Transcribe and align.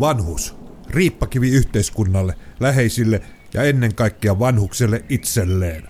Vanhus. 0.00 0.56
Riippakivi 0.90 1.50
yhteiskunnalle, 1.50 2.34
läheisille 2.60 3.20
ja 3.54 3.62
ennen 3.62 3.94
kaikkea 3.94 4.38
vanhukselle 4.38 5.04
itselleen. 5.08 5.88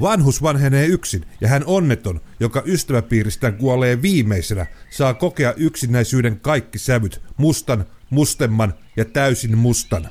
Vanhus 0.00 0.42
vanhenee 0.42 0.86
yksin 0.86 1.24
ja 1.40 1.48
hän 1.48 1.64
onneton, 1.66 2.20
joka 2.40 2.62
ystäväpiiristään 2.66 3.56
kuolee 3.56 4.02
viimeisenä, 4.02 4.66
saa 4.90 5.14
kokea 5.14 5.52
yksinäisyyden 5.52 6.40
kaikki 6.40 6.78
sävyt, 6.78 7.22
mustan, 7.36 7.84
mustemman 8.10 8.74
ja 8.96 9.04
täysin 9.04 9.58
mustan. 9.58 10.08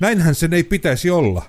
Näinhän 0.00 0.34
sen 0.34 0.52
ei 0.52 0.64
pitäisi 0.64 1.10
olla. 1.10 1.42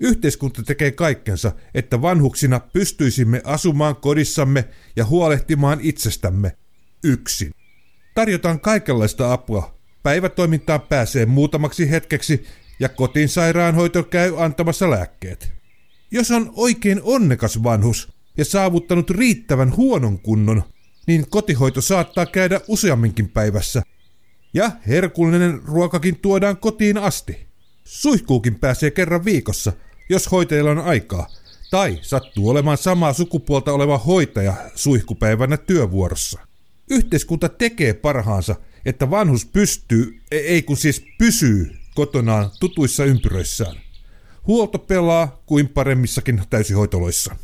Yhteiskunta 0.00 0.62
tekee 0.62 0.90
kaikkensa, 0.90 1.52
että 1.74 2.02
vanhuksina 2.02 2.60
pystyisimme 2.60 3.40
asumaan 3.44 3.96
kodissamme 3.96 4.64
ja 4.96 5.04
huolehtimaan 5.04 5.78
itsestämme 5.82 6.56
yksin. 7.04 7.50
Tarjotaan 8.14 8.60
kaikenlaista 8.60 9.32
apua. 9.32 9.77
Päivätoimintaan 10.08 10.80
pääsee 10.80 11.26
muutamaksi 11.26 11.90
hetkeksi 11.90 12.44
ja 12.80 12.88
kotiin 12.88 13.28
sairaanhoito 13.28 14.02
käy 14.02 14.44
antamassa 14.44 14.90
lääkkeet. 14.90 15.52
Jos 16.10 16.30
on 16.30 16.52
oikein 16.56 17.00
onnekas 17.02 17.62
vanhus 17.62 18.12
ja 18.36 18.44
saavuttanut 18.44 19.10
riittävän 19.10 19.76
huonon 19.76 20.18
kunnon, 20.18 20.62
niin 21.06 21.30
kotihoito 21.30 21.80
saattaa 21.80 22.26
käydä 22.26 22.60
useamminkin 22.68 23.28
päivässä. 23.28 23.82
Ja 24.54 24.70
herkullinen 24.86 25.62
ruokakin 25.64 26.16
tuodaan 26.16 26.56
kotiin 26.56 26.98
asti. 26.98 27.46
Suihkuukin 27.84 28.54
pääsee 28.54 28.90
kerran 28.90 29.24
viikossa, 29.24 29.72
jos 30.08 30.30
hoitajalla 30.30 30.70
on 30.70 30.78
aikaa, 30.78 31.26
tai 31.70 31.98
sattuu 32.02 32.48
olemaan 32.48 32.78
samaa 32.78 33.12
sukupuolta 33.12 33.72
oleva 33.72 33.98
hoitaja 33.98 34.54
suihkupäivänä 34.74 35.56
työvuorossa. 35.56 36.40
Yhteiskunta 36.90 37.48
tekee 37.48 37.94
parhaansa, 37.94 38.56
että 38.88 39.10
vanhus 39.10 39.46
pystyy, 39.46 40.20
e- 40.30 40.36
ei 40.36 40.62
kun 40.62 40.76
siis 40.76 41.04
pysyy 41.18 41.70
kotonaan 41.94 42.50
tutuissa 42.60 43.04
ympyröissään. 43.04 43.76
Huolto 44.46 44.78
pelaa 44.78 45.42
kuin 45.46 45.68
paremmissakin 45.68 46.42
täysihoitoloissa. 46.50 47.36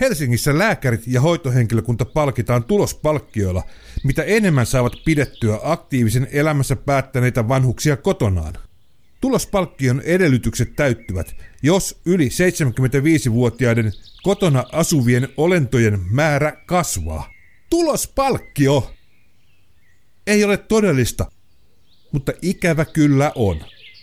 Helsingissä 0.00 0.58
lääkärit 0.58 1.02
ja 1.06 1.20
hoitohenkilökunta 1.20 2.04
palkitaan 2.04 2.64
tulospalkkioilla, 2.64 3.62
mitä 4.04 4.22
enemmän 4.22 4.66
saavat 4.66 4.92
pidettyä 5.04 5.58
aktiivisen 5.62 6.28
elämässä 6.32 6.76
päättäneitä 6.76 7.48
vanhuksia 7.48 7.96
kotonaan. 7.96 8.54
Tulospalkkion 9.20 10.00
edellytykset 10.00 10.76
täyttyvät, 10.76 11.36
jos 11.62 12.00
yli 12.06 12.28
75-vuotiaiden 12.28 13.92
kotona 14.22 14.64
asuvien 14.72 15.28
olentojen 15.36 16.00
määrä 16.10 16.52
kasvaa. 16.66 17.30
Tulospalkkio 17.70 18.93
ei 20.26 20.44
ole 20.44 20.56
todellista, 20.56 21.30
mutta 22.12 22.32
ikävä 22.42 22.84
kyllä 22.84 23.32
on. 23.34 23.60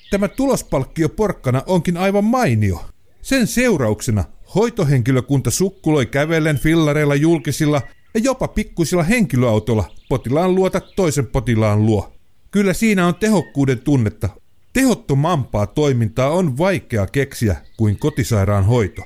Tämä 0.10 0.28
tulospalkkio 0.28 1.10
porkkana 1.10 1.64
onkin 1.66 1.98
aivan 1.98 2.24
mainio. 2.24 2.86
Sen 3.22 3.48
seurauksena 3.48 4.24
hoitohenkilökunta 4.56 5.52
sukkuloi 5.52 6.06
kävellen 6.06 6.60
fillareilla 6.60 7.16
julkisilla 7.16 7.82
ja 8.14 8.20
jopa 8.20 8.48
pikkuisilla 8.48 9.04
henkilöautolla 9.04 9.92
potilaan 10.10 10.56
luota 10.56 10.82
toisen 10.96 11.28
potilaan 11.28 11.86
luo. 11.86 12.14
Kyllä 12.52 12.74
siinä 12.74 13.08
on 13.08 13.16
tehokkuuden 13.16 13.80
tunnetta. 13.80 14.30
Tehottomampaa 14.74 15.68
toimintaa 15.68 16.30
on 16.30 16.58
vaikea 16.58 17.08
keksiä 17.08 17.56
kuin 17.78 18.00
kotisairaan 18.00 18.66
hoito. 18.66 19.02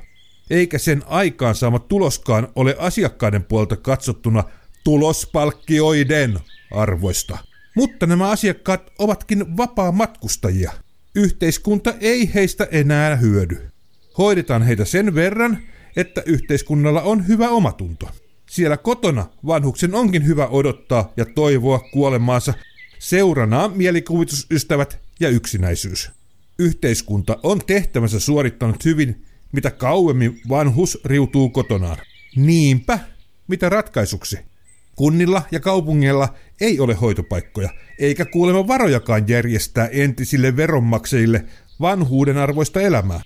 Eikä 0.49 0.77
sen 0.77 1.03
aikaansaama 1.05 1.79
tuloskaan 1.79 2.47
ole 2.55 2.75
asiakkaiden 2.79 3.43
puolta 3.43 3.75
katsottuna 3.75 4.43
tulospalkkioiden 4.85 6.39
arvoista. 6.71 7.37
Mutta 7.75 8.05
nämä 8.05 8.29
asiakkaat 8.29 8.91
ovatkin 8.99 9.57
vapaa 9.57 9.91
matkustajia. 9.91 10.71
Yhteiskunta 11.15 11.93
ei 11.99 12.33
heistä 12.33 12.67
enää 12.71 13.15
hyödy. 13.15 13.69
Hoidetaan 14.17 14.63
heitä 14.63 14.85
sen 14.85 15.15
verran, 15.15 15.57
että 15.95 16.23
yhteiskunnalla 16.25 17.01
on 17.01 17.27
hyvä 17.27 17.49
omatunto. 17.49 18.09
Siellä 18.49 18.77
kotona 18.77 19.25
vanhuksen 19.45 19.95
onkin 19.95 20.25
hyvä 20.25 20.47
odottaa 20.47 21.13
ja 21.17 21.25
toivoa 21.25 21.79
kuolemaansa 21.79 22.53
seuranaan 22.99 23.71
mielikuvitusystävät 23.77 24.99
ja 25.19 25.29
yksinäisyys. 25.29 26.11
Yhteiskunta 26.59 27.37
on 27.43 27.61
tehtävänsä 27.67 28.19
suorittanut 28.19 28.85
hyvin, 28.85 29.25
mitä 29.51 29.71
kauemmin 29.71 30.41
vanhus 30.49 31.01
riutuu 31.05 31.49
kotonaan. 31.49 31.97
Niinpä, 32.35 32.99
mitä 33.47 33.69
ratkaisuksi? 33.69 34.54
Kunnilla 34.95 35.41
ja 35.51 35.59
kaupungeilla 35.59 36.33
ei 36.61 36.79
ole 36.79 36.93
hoitopaikkoja, 36.93 37.69
eikä 37.99 38.25
kuulemma 38.25 38.67
varojakaan 38.67 39.27
järjestää 39.27 39.87
entisille 39.87 40.57
veronmaksajille 40.57 41.45
vanhuuden 41.81 42.37
arvoista 42.37 42.81
elämää. 42.81 43.21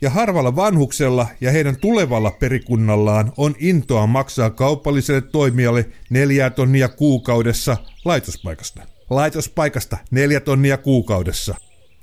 Ja 0.00 0.10
harvalla 0.10 0.56
vanhuksella 0.56 1.26
ja 1.40 1.50
heidän 1.50 1.76
tulevalla 1.76 2.30
perikunnallaan 2.30 3.32
on 3.36 3.54
intoa 3.58 4.06
maksaa 4.06 4.50
kaupalliselle 4.50 5.20
toimijalle 5.20 5.88
neljä 6.10 6.50
tonnia 6.50 6.88
kuukaudessa 6.88 7.76
laitospaikasta. 8.04 8.82
Laitospaikasta 9.10 9.96
neljä 10.10 10.40
tonnia 10.40 10.78
kuukaudessa. 10.78 11.54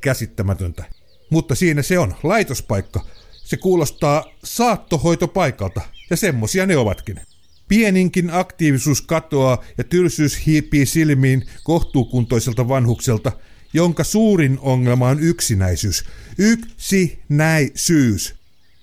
Käsittämätöntä. 0.01 0.83
Mutta 1.29 1.55
siinä 1.55 1.81
se 1.81 1.99
on, 1.99 2.15
laitospaikka. 2.23 3.05
Se 3.31 3.57
kuulostaa 3.57 4.25
saattohoitopaikalta, 4.43 5.81
ja 6.09 6.17
semmosia 6.17 6.65
ne 6.65 6.77
ovatkin. 6.77 7.21
Pieninkin 7.69 8.29
aktiivisuus 8.33 9.01
katoaa 9.01 9.63
ja 9.77 9.83
tylsyys 9.83 10.45
hiipii 10.45 10.85
silmiin 10.85 11.45
kohtuukuntoiselta 11.63 12.67
vanhukselta, 12.67 13.31
jonka 13.73 14.03
suurin 14.03 14.57
ongelma 14.61 15.07
on 15.07 15.19
yksinäisyys. 15.19 16.03
Yksinäisyys. 16.37 18.35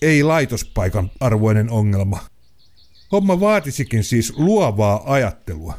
Ei 0.02 0.22
laitospaikan 0.22 1.10
arvoinen 1.20 1.70
ongelma. 1.70 2.20
Homma 3.12 3.40
vaatisikin 3.40 4.04
siis 4.04 4.32
luovaa 4.36 5.02
ajattelua. 5.12 5.78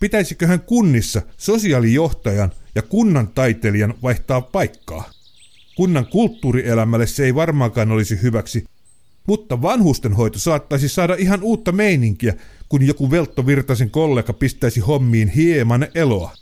Pitäisiköhän 0.00 0.60
kunnissa 0.60 1.22
sosiaalijohtajan 1.36 2.52
ja 2.74 2.82
kunnan 2.82 3.28
taiteilijan 3.28 3.94
vaihtaa 4.02 4.40
paikkaa? 4.40 5.10
Kunnan 5.76 6.06
kulttuurielämälle 6.06 7.06
se 7.06 7.24
ei 7.24 7.34
varmaankaan 7.34 7.92
olisi 7.92 8.22
hyväksi, 8.22 8.64
mutta 9.28 9.62
vanhustenhoito 9.62 10.38
saattaisi 10.38 10.88
saada 10.88 11.14
ihan 11.18 11.42
uutta 11.42 11.72
meininkiä, 11.72 12.34
kun 12.68 12.86
joku 12.86 13.10
Veltto 13.10 13.46
Virtasen 13.46 13.90
kollega 13.90 14.32
pistäisi 14.32 14.80
hommiin 14.80 15.28
hieman 15.28 15.86
eloa. 15.94 16.32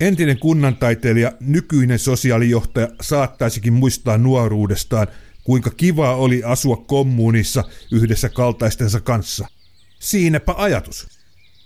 Entinen 0.00 0.38
kunnantaiteilija, 0.38 1.32
nykyinen 1.40 1.98
sosiaalijohtaja 1.98 2.88
saattaisikin 3.00 3.72
muistaa 3.72 4.18
nuoruudestaan, 4.18 5.06
kuinka 5.44 5.70
kivaa 5.70 6.16
oli 6.16 6.42
asua 6.44 6.76
kommunissa 6.76 7.64
yhdessä 7.92 8.28
kaltaistensa 8.28 9.00
kanssa. 9.00 9.46
Siinäpä 9.98 10.54
ajatus. 10.56 11.06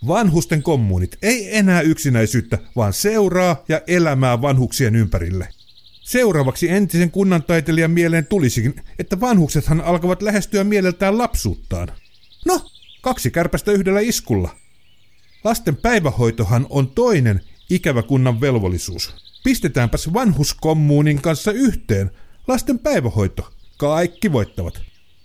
Vanhusten 0.07 0.63
kommunit 0.63 1.17
ei 1.21 1.57
enää 1.57 1.81
yksinäisyyttä, 1.81 2.57
vaan 2.75 2.93
seuraa 2.93 3.63
ja 3.69 3.81
elämää 3.87 4.41
vanhuksien 4.41 4.95
ympärille. 4.95 5.47
Seuraavaksi 6.11 6.69
entisen 6.69 7.11
kunnantaiteilijan 7.11 7.91
mieleen 7.91 8.25
tulisikin, 8.25 8.75
että 8.99 9.19
vanhuksethan 9.19 9.81
alkavat 9.81 10.21
lähestyä 10.21 10.63
mieleltään 10.63 11.17
lapsuuttaan. 11.17 11.87
No, 12.45 12.61
kaksi 13.01 13.31
kärpästä 13.31 13.71
yhdellä 13.71 13.99
iskulla. 13.99 14.55
Lasten 15.43 15.75
päivähoitohan 15.75 16.67
on 16.69 16.87
toinen 16.87 17.41
ikävä 17.69 18.03
kunnan 18.03 18.41
velvollisuus. 18.41 19.15
Pistetäänpäs 19.43 20.13
vanhuskommuunin 20.13 21.21
kanssa 21.21 21.51
yhteen. 21.51 22.11
Lasten 22.47 22.79
päivähoito. 22.79 23.53
Kaikki 23.77 24.31
voittavat. 24.31 24.81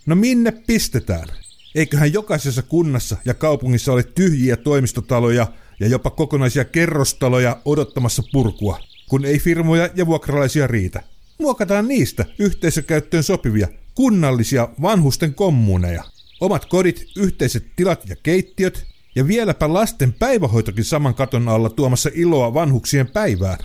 No 0.06 0.14
minne 0.14 0.52
pistetään? 0.66 1.28
Eiköhän 1.74 2.12
jokaisessa 2.12 2.62
kunnassa 2.62 3.16
ja 3.24 3.34
kaupungissa 3.34 3.92
ole 3.92 4.02
tyhjiä 4.02 4.56
toimistotaloja 4.56 5.46
ja 5.80 5.88
jopa 5.88 6.10
kokonaisia 6.10 6.64
kerrostaloja 6.64 7.60
odottamassa 7.64 8.22
purkua 8.32 8.85
kun 9.08 9.24
ei 9.24 9.38
firmoja 9.38 9.90
ja 9.94 10.06
vuokralaisia 10.06 10.66
riitä. 10.66 11.02
Muokataan 11.38 11.88
niistä 11.88 12.24
yhteisökäyttöön 12.38 13.22
sopivia, 13.22 13.68
kunnallisia 13.94 14.68
vanhusten 14.82 15.34
kommuuneja. 15.34 16.04
Omat 16.40 16.64
kodit, 16.64 17.06
yhteiset 17.16 17.66
tilat 17.76 18.08
ja 18.08 18.16
keittiöt, 18.22 18.86
ja 19.14 19.26
vieläpä 19.26 19.72
lasten 19.72 20.12
päivähoitokin 20.12 20.84
saman 20.84 21.14
katon 21.14 21.48
alla 21.48 21.70
tuomassa 21.70 22.10
iloa 22.14 22.54
vanhuksien 22.54 23.08
päivään. 23.08 23.58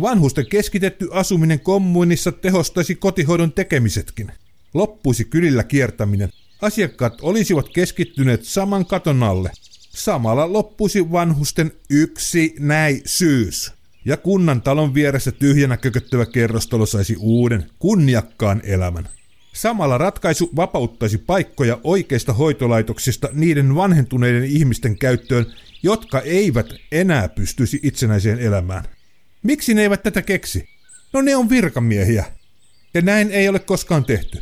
Vanhusten 0.00 0.46
keskitetty 0.46 1.08
asuminen 1.12 1.60
kommunissa 1.60 2.32
tehostaisi 2.32 2.94
kotihoidon 2.94 3.52
tekemisetkin. 3.52 4.32
Loppuisi 4.74 5.24
kylillä 5.24 5.64
kiertäminen. 5.64 6.28
Asiakkaat 6.62 7.18
olisivat 7.20 7.68
keskittyneet 7.68 8.44
saman 8.44 8.86
katon 8.86 9.22
alle. 9.22 9.50
Samalla 9.90 10.52
loppuisi 10.52 11.12
vanhusten 11.12 11.72
yksinäisyys 11.90 13.72
ja 14.04 14.16
kunnan 14.16 14.62
talon 14.62 14.94
vieressä 14.94 15.32
tyhjänä 15.32 15.76
kököttävä 15.76 16.26
kerrostalo 16.26 16.86
saisi 16.86 17.16
uuden, 17.18 17.70
kunniakkaan 17.78 18.60
elämän. 18.64 19.08
Samalla 19.52 19.98
ratkaisu 19.98 20.50
vapauttaisi 20.56 21.18
paikkoja 21.18 21.78
oikeista 21.84 22.32
hoitolaitoksista 22.32 23.28
niiden 23.32 23.74
vanhentuneiden 23.74 24.44
ihmisten 24.44 24.98
käyttöön, 24.98 25.46
jotka 25.82 26.20
eivät 26.20 26.66
enää 26.92 27.28
pystyisi 27.28 27.80
itsenäiseen 27.82 28.38
elämään. 28.38 28.84
Miksi 29.42 29.74
ne 29.74 29.82
eivät 29.82 30.02
tätä 30.02 30.22
keksi? 30.22 30.68
No 31.12 31.20
ne 31.20 31.36
on 31.36 31.48
virkamiehiä. 31.50 32.24
Ja 32.94 33.00
näin 33.02 33.30
ei 33.30 33.48
ole 33.48 33.58
koskaan 33.58 34.04
tehty. 34.04 34.38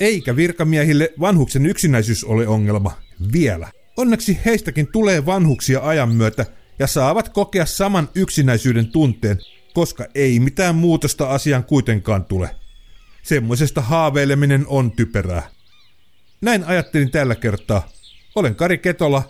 Eikä 0.00 0.36
virkamiehille 0.36 1.12
vanhuksen 1.20 1.66
yksinäisyys 1.66 2.24
ole 2.24 2.48
ongelma. 2.48 2.92
Vielä. 3.32 3.68
Onneksi 3.96 4.38
heistäkin 4.44 4.86
tulee 4.86 5.26
vanhuksia 5.26 5.80
ajan 5.80 6.08
myötä 6.14 6.46
ja 6.78 6.86
saavat 6.86 7.28
kokea 7.28 7.66
saman 7.66 8.08
yksinäisyyden 8.14 8.86
tunteen, 8.92 9.38
koska 9.74 10.06
ei 10.14 10.40
mitään 10.40 10.74
muutosta 10.74 11.30
asiaan 11.30 11.64
kuitenkaan 11.64 12.24
tule. 12.24 12.56
Semmoisesta 13.22 13.80
haaveileminen 13.80 14.64
on 14.66 14.90
typerää. 14.92 15.48
Näin 16.40 16.64
ajattelin 16.64 17.10
tällä 17.10 17.34
kertaa. 17.34 17.88
Olen 18.34 18.54
Kari 18.54 18.78
Ketola 18.78 19.22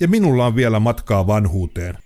ja 0.00 0.08
minulla 0.08 0.46
on 0.46 0.56
vielä 0.56 0.80
matkaa 0.80 1.26
vanhuuteen. 1.26 1.98